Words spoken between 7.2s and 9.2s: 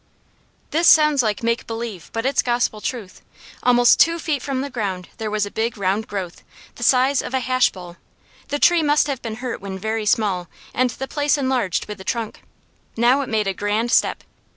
of a hash bowl. The tree must